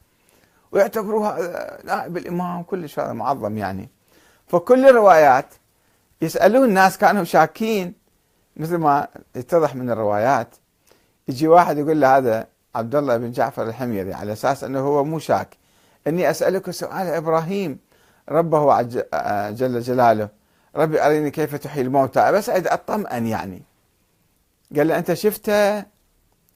ويعتبروها 0.73 1.39
نائب 1.85 2.17
الإمام 2.17 2.63
كلش 2.63 2.99
هذا 2.99 3.13
معظم 3.13 3.59
يعني. 3.59 3.89
فكل 4.47 4.89
الروايات 4.89 5.47
يسألون 6.23 6.65
الناس 6.65 6.99
كانوا 6.99 7.25
شاكين 7.25 7.95
مثل 8.57 8.77
ما 8.77 9.09
يتضح 9.37 9.75
من 9.75 9.91
الروايات. 9.91 10.49
يجي 11.29 11.49
واحد 11.49 11.79
يقول 11.79 12.01
له 12.01 12.17
هذا 12.17 12.47
عبد 12.75 12.95
الله 12.95 13.17
بن 13.17 13.31
جعفر 13.31 13.69
الحميري 13.69 14.15
على 14.15 14.33
أساس 14.33 14.65
أنه 14.65 14.81
هو 14.81 15.05
مو 15.05 15.19
شاك 15.19 15.62
إني 16.07 16.31
أسألك 16.31 16.71
سؤال 16.71 17.07
إبراهيم 17.07 17.79
ربه 18.29 18.83
جل 19.51 19.81
جلاله. 19.81 20.29
ربي 20.77 21.07
اريني 21.07 21.31
كيف 21.31 21.55
تحيي 21.55 21.83
الموتى؟ 21.83 22.33
بس 22.33 22.49
اريد 22.49 22.67
أطمئن 22.67 23.27
يعني. 23.27 23.63
قال 24.77 24.89
له 24.89 24.99
أنت 24.99 25.13
شفته 25.13 25.85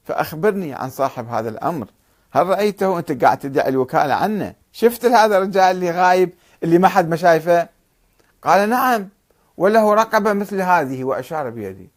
فأخبرني 0.03 0.73
عن 0.73 0.89
صاحب 0.89 1.27
هذا 1.27 1.49
الأمر. 1.49 1.87
هل 2.31 2.47
رأيته؟ 2.47 2.99
أنت 2.99 3.23
قاعد 3.23 3.37
تدعي 3.37 3.69
الوكالة 3.69 4.13
عنه. 4.13 4.53
شفت 4.71 5.05
هذا 5.05 5.37
الرجال 5.37 5.75
اللي 5.75 5.91
غايب 5.91 6.33
اللي 6.63 6.77
ما 6.77 6.87
حد 6.87 7.09
ما 7.09 7.15
شايفه؟ 7.15 7.69
قال 8.41 8.69
نعم 8.69 9.09
وله 9.57 9.93
رقبة 9.93 10.33
مثل 10.33 10.61
هذه 10.61 11.03
وأشار 11.03 11.49
بيدي. 11.49 11.89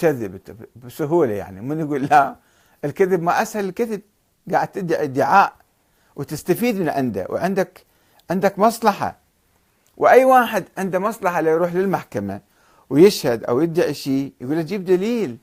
كذب 0.00 0.40
بسهولة 0.76 1.32
يعني. 1.32 1.60
من 1.60 1.80
يقول 1.80 2.02
لا 2.02 2.36
الكذب 2.84 3.22
ما 3.22 3.42
أسهل 3.42 3.64
الكذب. 3.64 4.00
قاعد 4.52 4.68
تدعي 4.68 5.04
ادعاء. 5.04 5.52
وتستفيد 6.16 6.80
من 6.80 6.88
عنده 6.88 7.26
وعندك 7.28 7.84
عندك 8.30 8.58
مصلحة. 8.58 9.16
وأي 9.96 10.24
واحد 10.24 10.64
عنده 10.78 10.98
مصلحة 10.98 11.40
ليروح 11.40 11.74
للمحكمة 11.74 12.40
ويشهد 12.90 13.44
أو 13.44 13.60
يدعي 13.60 13.94
شيء 13.94 14.32
يقول 14.40 14.56
له 14.56 14.62
جيب 14.62 14.84
دليل. 14.84 15.36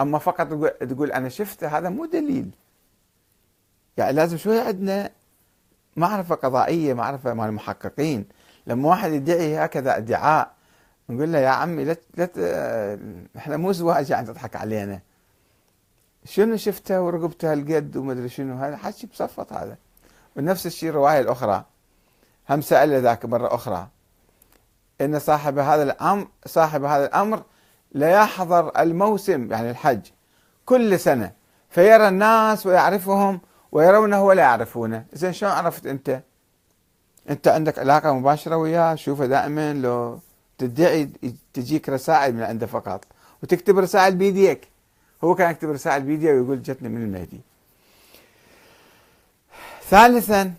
أما 0.00 0.18
فقط 0.18 0.46
تقول 0.80 1.12
أنا 1.12 1.28
شفته 1.28 1.78
هذا 1.78 1.88
مو 1.88 2.04
دليل. 2.04 2.50
يعني 3.96 4.12
لازم 4.12 4.36
شوية 4.36 4.62
عندنا 4.62 5.10
معرفة 5.96 6.34
قضائية 6.34 6.94
معرفة 6.94 7.34
مال 7.34 7.48
المحققين. 7.48 8.24
لما 8.66 8.88
واحد 8.88 9.12
يدعي 9.12 9.64
هكذا 9.64 9.96
ادعاء 9.96 10.50
نقول 11.08 11.32
له 11.32 11.38
يا 11.38 11.48
عمي 11.48 11.84
لا 11.84 11.96
إحنا 13.36 13.56
مو 13.56 13.72
زواج 13.72 14.10
يعني 14.10 14.26
تضحك 14.26 14.56
علينا. 14.56 15.00
شنو 16.24 16.56
شفته 16.56 17.00
ورقبته 17.00 17.52
هالقد 17.52 17.96
وما 17.96 18.12
أدري 18.12 18.28
شنو؟ 18.28 18.54
هذا 18.54 18.76
حكي 18.76 19.06
بصفط 19.06 19.52
هذا. 19.52 19.76
ونفس 20.36 20.66
الشيء 20.66 20.88
الروايه 20.88 21.20
الأخرى. 21.20 21.64
هم 22.50 22.60
سأل 22.60 23.02
ذاك 23.02 23.24
مرة 23.24 23.54
أخرى. 23.54 23.88
إن 25.00 25.18
صاحب 25.18 25.58
هذا 25.58 25.82
الأمر 25.82 26.28
صاحب 26.46 26.84
هذا 26.84 27.06
الأمر 27.06 27.42
لا 27.92 28.10
يحضر 28.10 28.80
الموسم 28.80 29.52
يعني 29.52 29.70
الحج 29.70 30.00
كل 30.66 31.00
سنة. 31.00 31.32
فيرى 31.70 32.08
الناس 32.08 32.66
ويعرفهم 32.66 33.40
ويرونه 33.72 34.24
ولا 34.24 34.42
يعرفونه. 34.42 35.04
زين 35.12 35.32
شلون 35.32 35.52
عرفت 35.52 35.86
أنت؟ 35.86 36.22
أنت 37.30 37.48
عندك 37.48 37.78
علاقة 37.78 38.12
مباشرة 38.12 38.56
وياه 38.56 38.94
شوفه 38.94 39.26
دائما 39.26 39.72
لو 39.72 40.18
تدعي 40.58 41.10
تجيك 41.52 41.88
رسائل 41.88 42.34
من 42.34 42.42
عنده 42.42 42.66
فقط. 42.66 43.04
وتكتب 43.42 43.78
رسائل 43.78 44.14
بيديك. 44.14 44.68
هو 45.24 45.34
كان 45.34 45.50
يكتب 45.50 45.70
رسائل 45.70 46.02
بيديه 46.02 46.32
ويقول 46.32 46.62
جتني 46.62 46.88
من 46.88 47.02
المهدي. 47.02 47.40
ثالثا 49.88 50.52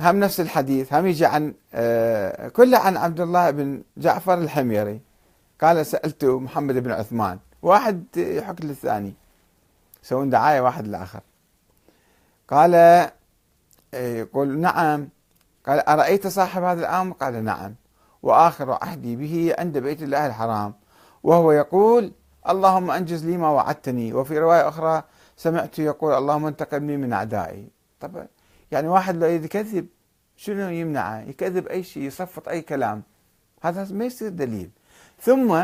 هم 0.00 0.20
نفس 0.20 0.40
الحديث 0.40 0.92
هم 0.92 1.06
يجي 1.06 1.26
عن 1.26 1.54
آه 1.74 2.48
كله 2.48 2.78
عن 2.78 2.96
عبد 2.96 3.20
الله 3.20 3.50
بن 3.50 3.82
جعفر 3.96 4.34
الحميري. 4.34 5.00
قال 5.60 5.86
سألت 5.86 6.24
محمد 6.24 6.74
بن 6.74 6.90
عثمان. 6.92 7.38
واحد 7.62 8.04
يحك 8.16 8.64
للثاني. 8.64 9.14
يسوون 10.04 10.30
دعاية 10.30 10.60
واحد 10.60 10.86
للآخر 10.86 11.20
قال 12.48 12.74
آه، 12.74 13.10
يقول 13.94 14.58
نعم. 14.58 15.08
قال 15.66 15.88
أرأيت 15.88 16.26
صاحب 16.26 16.62
هذا 16.62 16.80
الأمر؟ 16.80 17.12
قال 17.12 17.44
نعم. 17.44 17.74
وآخر 18.22 18.70
عهدي 18.70 19.16
به 19.16 19.54
عند 19.58 19.78
بيت 19.78 20.02
الله 20.02 20.26
الحرام. 20.26 20.74
وهو 21.22 21.52
يقول 21.52 22.12
اللهم 22.48 22.90
أنجز 22.90 23.26
لي 23.26 23.36
ما 23.36 23.48
وعدتني. 23.48 24.14
وفي 24.14 24.38
رواية 24.38 24.68
أخرى 24.68 25.02
سمعت 25.36 25.78
يقول 25.78 26.14
اللهم 26.14 26.46
انتقمني 26.46 26.96
من 26.96 27.12
أعدائي. 27.12 27.68
طبعا 28.00 28.26
يعني 28.72 28.88
واحد 28.88 29.16
لو 29.16 29.26
يكذب 29.26 29.86
شنو 30.36 30.68
يمنعه؟ 30.68 31.20
يكذب 31.20 31.66
أي 31.66 31.82
شيء 31.82 32.02
يصفط 32.02 32.48
أي 32.48 32.62
كلام. 32.62 33.02
هذا 33.62 33.94
ما 33.94 34.04
يصير 34.04 34.28
دليل. 34.28 34.70
ثم 35.20 35.60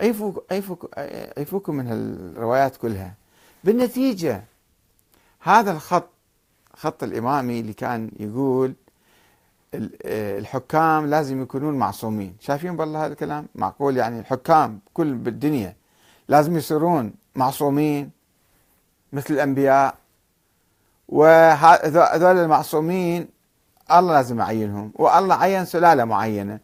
عيفوك 0.00 0.44
عيفوك 0.50 0.90
عيفوكم 1.38 1.74
من 1.74 1.92
الروايات 1.92 2.76
كلها. 2.76 3.14
بالنتيجة 3.64 4.44
هذا 5.40 5.72
الخط 5.72 6.08
خط 6.74 7.02
الإمامي 7.02 7.60
اللي 7.60 7.72
كان 7.72 8.10
يقول 8.20 8.74
الحكام 9.74 11.06
لازم 11.06 11.42
يكونون 11.42 11.74
معصومين. 11.74 12.36
شايفين 12.40 12.76
بالله 12.76 13.04
هذا 13.04 13.12
الكلام؟ 13.12 13.46
معقول 13.54 13.96
يعني 13.96 14.20
الحكام 14.20 14.80
كل 14.94 15.14
بالدنيا 15.14 15.76
لازم 16.28 16.56
يصيرون 16.56 17.14
معصومين 17.34 18.10
مثل 19.12 19.34
الأنبياء. 19.34 19.94
وهذول 21.08 22.36
المعصومين 22.36 23.28
الله 23.92 24.12
لازم 24.12 24.38
يعينهم 24.38 24.92
والله 24.94 25.34
عين 25.34 25.64
سلالة 25.64 26.04
معينة. 26.04 26.60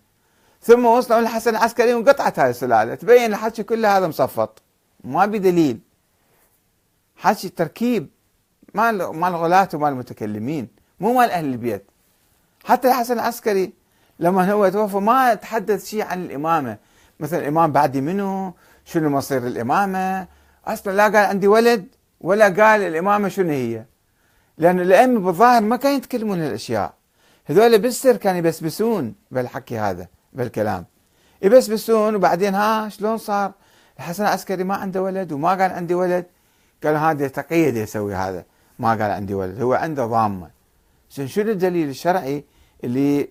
ثم 0.62 0.86
وصلوا 0.86 1.20
للحسن 1.20 1.50
العسكري 1.50 1.94
وانقطعت 1.94 2.38
هاي 2.38 2.50
السلالة. 2.50 2.94
تبين 2.94 3.30
الحكي 3.30 3.62
كله 3.62 3.98
هذا 3.98 4.08
مصفط. 4.08 4.62
ما 5.04 5.26
بدليل 5.26 5.80
حكي 7.16 7.48
تركيب. 7.48 8.08
مال 8.74 9.16
مال 9.16 9.36
غلاة 9.36 9.68
ومال 9.74 9.92
المتكلمين. 9.92 10.68
مو 11.00 11.12
مال 11.12 11.30
أهل 11.30 11.44
البيت. 11.44 11.90
حتى 12.68 12.88
الحسن 12.88 13.14
العسكري 13.14 13.72
لما 14.18 14.52
هو 14.52 14.68
توفى 14.68 14.96
ما 14.96 15.34
تحدث 15.34 15.86
شيء 15.86 16.02
عن 16.02 16.24
الإمامة. 16.24 16.76
مثلا 17.20 17.40
الإمام 17.40 17.72
بعدي 17.72 18.00
منه 18.00 18.54
شنو 18.84 19.08
مصير 19.10 19.46
الإمامة؟ 19.46 20.26
أصلا 20.66 20.92
لا 20.92 21.02
قال 21.02 21.16
عندي 21.16 21.48
ولد 21.48 21.86
ولا 22.20 22.44
قال 22.44 22.80
الإمامة 22.82 23.28
شنو 23.28 23.50
هي. 23.50 23.84
لأن 24.58 24.80
الأئمة 24.80 25.20
بالظاهر 25.20 25.62
ما 25.62 25.76
كانوا 25.76 25.96
يتكلمون 25.96 26.40
هالأشياء. 26.40 26.94
هذول 27.46 27.78
بالسر 27.78 28.16
كانوا 28.16 28.38
يبسبسون 28.38 29.14
بالحكي 29.30 29.78
هذا 29.78 30.06
بالكلام. 30.32 30.84
يبسبسون 31.42 32.14
وبعدين 32.14 32.54
ها 32.54 32.88
شلون 32.88 33.18
صار؟ 33.18 33.52
الحسن 33.98 34.22
العسكري 34.22 34.64
ما 34.64 34.74
عنده 34.74 35.02
ولد 35.02 35.32
وما 35.32 35.48
قال 35.48 35.72
عندي 35.72 35.94
ولد. 35.94 36.26
قالوا 36.84 36.98
هذا 36.98 37.28
تقية 37.28 37.82
يسوي 37.82 38.14
هذا. 38.14 38.44
ما 38.78 38.88
قال 38.88 39.02
عندي 39.02 39.34
ولد 39.34 39.62
هو 39.62 39.74
عنده 39.74 40.06
ضامة. 40.06 40.50
شنو 41.08 41.50
الدليل 41.50 41.88
الشرعي؟ 41.88 42.44
اللي 42.84 43.28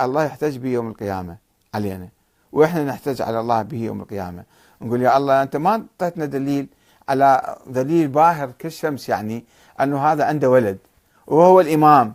الله 0.00 0.24
يحتج 0.24 0.56
به 0.56 0.68
يوم 0.68 0.88
القيامة 0.88 1.36
علينا. 1.74 2.08
وإحنا 2.52 2.84
نحتج 2.84 3.22
على 3.22 3.40
الله 3.40 3.62
به 3.62 3.78
يوم 3.78 4.00
القيامة. 4.00 4.44
نقول 4.80 5.02
يا 5.02 5.16
الله 5.16 5.42
أنت 5.42 5.56
ما 5.56 5.70
أعطيتنا 6.00 6.24
دليل 6.24 6.68
على 7.08 7.58
دليل 7.66 8.08
باهر 8.08 8.50
كالشمس 8.58 9.08
يعني 9.08 9.44
أنه 9.80 10.06
هذا 10.06 10.24
عنده 10.24 10.50
ولد 10.50 10.78
وهو 11.26 11.60
الإمام. 11.60 12.14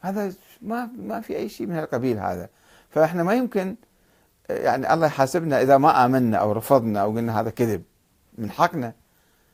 هذا 0.00 0.32
ما 0.62 0.88
ما 0.98 1.20
في 1.20 1.36
أي 1.36 1.48
شيء 1.48 1.66
من 1.66 1.78
القبيل 1.78 2.18
هذا. 2.18 2.48
فإحنا 2.90 3.22
ما 3.22 3.34
يمكن 3.34 3.76
يعني 4.50 4.94
الله 4.94 5.06
يحاسبنا 5.06 5.62
إذا 5.62 5.78
ما 5.78 6.04
آمنا 6.04 6.36
أو 6.36 6.52
رفضنا 6.52 7.00
أو 7.00 7.16
قلنا 7.16 7.40
هذا 7.40 7.50
كذب. 7.50 7.82
من 8.38 8.50
حقنا. 8.50 8.92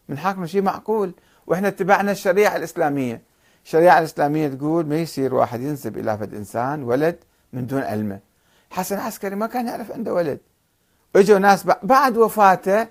من 0.08 0.18
حقنا 0.18 0.46
شيء 0.46 0.62
معقول. 0.62 1.14
وإحنا 1.46 1.68
اتبعنا 1.68 2.12
الشريعة 2.12 2.56
الإسلامية. 2.56 3.22
الشريعه 3.66 3.98
الإسلامية 3.98 4.48
تقول 4.48 4.86
ما 4.86 4.96
يصير 4.96 5.34
واحد 5.34 5.60
ينسب 5.60 5.98
إلى 5.98 6.18
فد 6.18 6.34
إنسان 6.34 6.82
ولد 6.82 7.16
من 7.52 7.66
دون 7.66 7.82
علمه 7.82 8.18
حسن 8.70 8.98
عسكري 8.98 9.34
ما 9.36 9.46
كان 9.46 9.66
يعرف 9.66 9.92
عنده 9.92 10.14
ولد. 10.14 10.38
إجوا 11.16 11.38
ناس 11.38 11.66
بعد 11.82 12.16
وفاته 12.16 12.86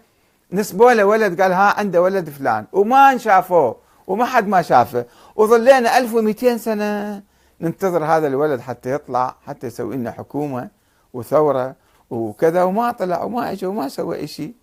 نسبوا 0.52 0.92
له 0.92 1.06
ولد 1.06 1.42
قال 1.42 1.54
ها 1.54 1.80
عنده 1.80 2.02
ولد 2.02 2.30
فلان. 2.30 2.66
وما 2.74 3.18
شافوه 3.18 3.76
وما 4.08 4.26
حد 4.26 4.48
ما 4.48 4.62
شافه. 4.62 5.06
وظلينا 5.36 5.98
1200 5.98 6.58
سنة 6.58 7.24
ننتظر 7.62 8.06
هذا 8.06 8.28
الولد 8.28 8.60
حتى 8.60 8.92
يطلع 8.92 9.36
حتى 9.46 9.68
يسوي 9.68 9.96
لنا 9.96 10.12
حكومة 10.12 10.70
وثورة 11.14 11.76
وكذا 12.10 12.64
وما 12.64 12.92
طلع 12.92 13.24
وما 13.24 13.52
اجى 13.52 13.66
وما 13.66 13.90
سوى 13.90 14.28
شيء 14.28 14.54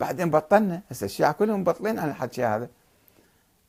بعدين 0.00 0.30
بطلنا. 0.30 0.82
هسه 0.90 1.04
الشيعة 1.04 1.32
كلهم 1.32 1.64
بطلين 1.64 1.98
عن 1.98 2.08
الحكي 2.08 2.44
هذا. 2.44 2.68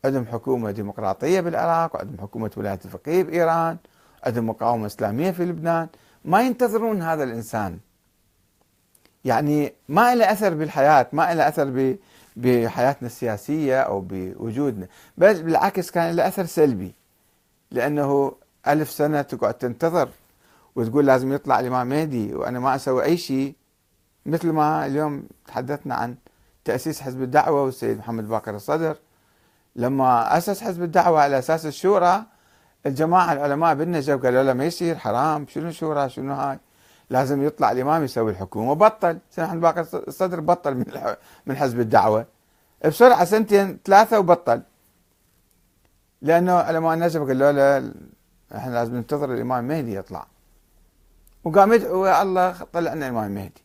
عندهم 0.06 0.26
حكومة 0.26 0.72
ديمقراطية 0.72 1.40
بالعراق 1.40 1.96
وعندهم 1.96 2.22
حكومة 2.22 2.52
ولاية 2.58 2.80
الفقيه 2.86 3.24
بإيران 3.24 3.78
عندهم 4.24 4.50
مقاومة 4.50 4.86
إسلامية 4.86 5.32
في 5.32 5.46
لبنان. 5.46 5.88
ما 6.26 6.42
ينتظرون 6.42 7.02
هذا 7.02 7.24
الإنسان. 7.24 7.80
يعني 9.26 9.74
ما 9.90 10.16
له 10.16 10.32
أثر 10.32 10.54
بالحياة 10.54 11.08
ما 11.14 11.34
له 11.34 11.48
أثر 11.48 11.96
بحياتنا 12.36 13.08
السياسية 13.08 13.82
أو 13.82 14.02
بوجودنا. 14.02 14.88
بل 15.18 15.44
بالعكس 15.44 15.92
كان 15.92 16.16
له 16.16 16.28
أثر 16.28 16.46
سلبي. 16.46 16.96
لأنه 17.72 18.36
ألف 18.68 18.90
سنة 18.90 19.22
تقعد 19.22 19.54
تنتظر 19.54 20.10
وتقول 20.76 21.06
لازم 21.06 21.34
يطلع 21.34 21.60
الإمام 21.60 21.88
مهدي 21.88 22.36
وأنا 22.36 22.60
ما 22.60 22.76
أسوي 22.76 23.04
أي 23.04 23.18
شيء. 23.18 23.56
مثل 24.26 24.52
ما 24.52 24.86
اليوم 24.86 25.24
تحدثنا 25.48 25.96
عن 25.96 26.16
تأسيس 26.66 27.02
حزب 27.02 27.22
الدعوة 27.22 27.64
والسيد 27.64 27.98
محمد 27.98 28.28
باكر 28.28 28.56
الصدر. 28.56 28.98
لما 29.78 30.38
أسس 30.38 30.62
حزب 30.64 30.84
الدعوة 30.84 31.22
على 31.22 31.40
أساس 31.40 31.66
الشورى 31.66 32.24
الجماعة 32.86 33.34
العلماء 33.34 33.76
بالنجف 33.76 34.26
قالوا 34.26 34.44
له 34.44 34.54
ما 34.54 34.66
يصير 34.66 34.96
حرام 34.96 35.48
شنو 35.48 35.72
شورى 35.72 36.10
شنو 36.10 36.34
هاي؟ 36.34 36.60
لازم 37.10 37.44
يطلع 37.44 37.72
الإمام 37.72 38.04
يسوي 38.04 38.32
الحكومة 38.32 38.74
بطل 38.74 39.20
محمد 39.38 39.62
باكر 39.62 39.88
الصدر 40.08 40.40
بطل 40.40 40.76
من 40.76 40.86
من 41.46 41.56
حزب 41.56 41.80
الدعوة. 41.80 42.26
بسرعة 42.86 43.26
سنتين 43.26 43.80
ثلاثة 43.86 44.20
وبطل. 44.20 44.62
لأنه 46.22 46.54
علماء 46.54 46.94
النجف 46.94 47.22
قالوا 47.22 47.52
له 47.52 47.92
إحنا 48.56 48.74
لازم 48.74 48.96
ننتظر 48.96 49.34
الإمام 49.34 49.60
المهدي 49.60 49.96
يطلع. 49.96 50.28
وقام 51.44 51.74
يدعو 51.74 52.06
يا 52.06 52.22
الله 52.22 52.52
طلع 52.74 52.94
لنا 52.94 53.08
الإمام 53.08 53.26
المهدي 53.26 53.64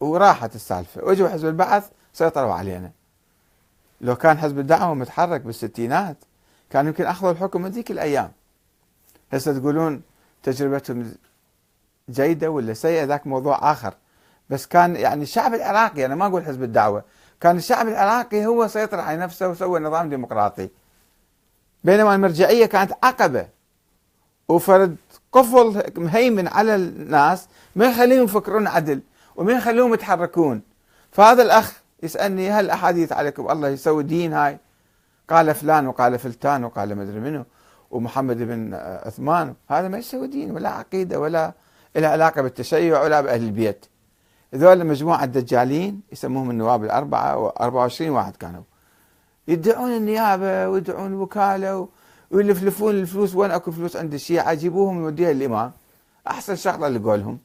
وراحت 0.00 0.54
السالفة. 0.54 1.04
واجوا 1.04 1.28
حزب 1.28 1.48
البعث 1.48 1.88
سيطروا 2.12 2.54
علينا. 2.54 2.92
لو 4.02 4.16
كان 4.16 4.38
حزب 4.38 4.58
الدعوة 4.58 4.94
متحرك 4.94 5.40
بالستينات 5.40 6.16
كان 6.70 6.86
يمكن 6.86 7.04
أخذوا 7.04 7.32
الحكم 7.32 7.62
من 7.62 7.70
ذيك 7.70 7.90
الأيام. 7.90 8.32
هسه 9.32 9.58
تقولون 9.58 10.02
تجربتهم 10.42 11.14
جيدة 12.10 12.50
ولا 12.50 12.74
سيئة؟ 12.74 13.04
ذاك 13.04 13.26
موضوع 13.26 13.72
آخر. 13.72 13.94
بس 14.50 14.66
كان 14.66 14.96
يعني 14.96 15.22
الشعب 15.22 15.54
العراقي 15.54 16.06
أنا 16.06 16.14
ما 16.14 16.26
أقول 16.26 16.44
حزب 16.44 16.62
الدعوة 16.62 17.04
كان 17.40 17.56
الشعب 17.56 17.88
العراقي 17.88 18.46
هو 18.46 18.68
سيطر 18.68 19.00
على 19.00 19.18
نفسه 19.18 19.48
وسوى 19.48 19.80
نظام 19.80 20.08
ديمقراطي. 20.08 20.68
بينما 21.84 22.14
المرجعية 22.14 22.66
كانت 22.66 22.92
عقبة 23.02 23.48
وفرد 24.48 24.96
قفل 25.32 25.92
مهيمن 25.96 26.48
على 26.48 26.74
الناس 26.74 27.48
ما 27.76 27.84
يخليهم 27.86 28.24
يفكرون 28.24 28.66
عدل 28.66 29.00
وما 29.36 29.52
يخليهم 29.52 29.94
يتحركون. 29.94 30.62
فهذا 31.12 31.42
الأخ 31.42 31.81
يسألني 32.02 32.50
هل 32.50 32.70
أحاديث 32.70 33.12
عليكم؟ 33.12 33.50
الله 33.50 33.68
يسوي 33.68 34.02
دين 34.02 34.32
هاي. 34.32 34.58
قال 35.30 35.54
فلان 35.54 35.86
وقال 35.86 36.18
فلتان 36.18 36.64
وقال 36.64 36.96
مدري 36.96 37.20
منه 37.20 37.44
ومحمد 37.90 38.38
بن 38.38 38.74
عثمان. 38.74 39.54
هذا 39.68 39.88
ما 39.88 39.98
يسوي 39.98 40.26
دين 40.26 40.50
ولا 40.50 40.68
عقيدة 40.68 41.20
ولا 41.20 41.52
له 41.96 42.08
علاقة 42.08 42.42
بالتشيع 42.42 43.02
ولا 43.02 43.20
بأهل 43.20 43.42
البيت. 43.42 43.86
هذول 44.54 44.86
مجموعة 44.86 45.24
دجالين 45.24 46.00
يسموهم 46.12 46.50
النواب 46.50 46.84
الأربعة 46.84 47.48
و24 47.48 48.00
واحد 48.00 48.36
كانوا. 48.36 48.62
يدعون 49.48 49.90
النيابة 49.96 50.68
ويدعون 50.68 51.06
الوكالة 51.06 51.88
ويلفلفون 52.30 52.94
الفلوس 52.94 53.34
وين 53.34 53.50
أكو 53.50 53.70
فلوس 53.70 53.96
عند 53.96 54.14
الشيعة 54.14 54.54
جيبوهم 54.54 55.02
يوديها 55.02 55.32
للإمام. 55.32 55.72
أحسن 56.28 56.56
شغلة 56.56 56.88
لقولهم 56.88 57.38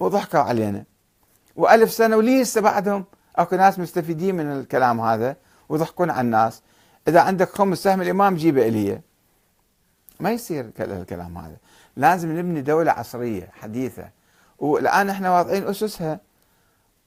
وضحكوا 0.00 0.40
علينا. 0.40 0.84
وألف 1.56 1.90
سنة 1.90 2.16
وليس 2.16 2.58
بعدهم. 2.58 3.04
أكو 3.36 3.56
ناس 3.56 3.78
مستفيدين 3.78 4.34
من 4.34 4.46
الكلام 4.46 5.00
هذا 5.00 5.36
ويضحكون 5.68 6.10
على 6.10 6.20
الناس. 6.20 6.62
إذا 7.08 7.20
عندك 7.20 7.48
خمس 7.48 7.78
سهم 7.78 8.02
الإمام 8.02 8.34
جيبه 8.36 8.68
إليه 8.68 9.02
ما 10.20 10.30
يصير 10.30 10.70
الكلام 10.80 11.38
هذا. 11.38 11.56
لازم 11.96 12.38
نبني 12.38 12.60
دولة 12.60 12.92
عصرية 12.92 13.50
حديثة. 13.52 14.08
والآن 14.58 15.10
إحنا 15.10 15.30
واضعين 15.30 15.68
أسسها. 15.68 16.20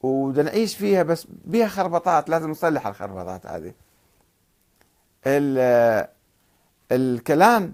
ونعيش 0.01 0.75
فيها 0.75 1.03
بس 1.03 1.27
بها 1.45 1.67
خربطات. 1.67 2.29
لازم 2.29 2.51
نصلح 2.51 2.87
الخربطات 2.87 3.45
هذه. 3.45 3.73
الكلام 6.91 7.73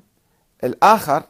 الآخر 0.63 1.23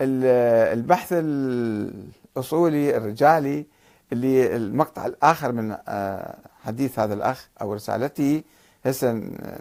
البحث 0.00 1.08
الأصولي 1.12 2.96
الرجالي 2.96 3.66
اللي 4.12 4.56
المقطع 4.56 5.06
الآخر 5.06 5.52
من 5.52 5.76
آه، 5.88 6.38
حديث 6.64 6.98
هذا 6.98 7.14
الأخ 7.14 7.48
أو 7.60 7.74
رسالته 7.74 8.42
هسه 8.86 9.12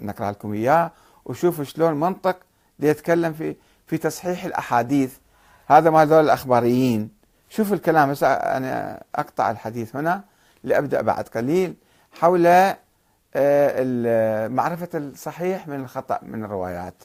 نقرأ 0.02 0.32
لكم 0.32 0.54
إياه 0.54 0.92
وشوفوا 1.26 1.64
شلون 1.64 1.94
منطق 1.94 2.38
يتكلم 2.80 3.34
في 3.34 3.56
في 3.88 3.98
تصحيح 3.98 4.46
الأحاديث. 4.46 5.18
هذا 5.68 5.90
ما 5.90 6.02
هذول 6.02 6.24
الأخباريين. 6.24 7.10
شوف 7.50 7.74
الكلام 7.74 8.10
هسه 8.10 8.28
أنا 8.28 9.04
أقطع 9.16 9.52
الحديث 9.52 9.96
هنا 9.96 10.24
لأبدأ 10.64 11.02
بعد 11.02 11.28
قليل 11.28 11.76
حول 12.12 12.48
آه، 13.36 14.48
معرفة 14.48 14.90
الصحيح 14.94 15.68
من 15.68 15.80
الخطأ 15.80 16.20
من 16.22 16.44
الروايات. 16.44 17.04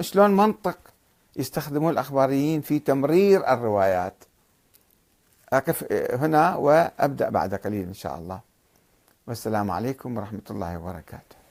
شلون 0.00 0.36
منطق 0.36 0.78
يستخدمون 1.36 1.92
الأخباريين 1.92 2.60
في 2.60 2.78
تمرير 2.78 3.52
الروايات؟ 3.52 4.24
أقف 5.52 5.92
هنا 5.92 6.56
وأبدأ 6.56 7.28
بعد 7.28 7.54
قليل 7.54 7.86
إن 7.86 7.94
شاء 7.94 8.18
الله. 8.18 8.40
والسلام 9.26 9.70
عليكم 9.70 10.16
ورحمة 10.16 10.48
الله 10.50 10.78
وبركاته. 10.78 11.41